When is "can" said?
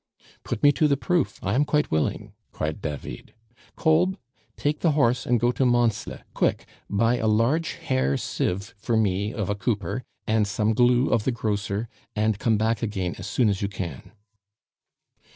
13.67-14.11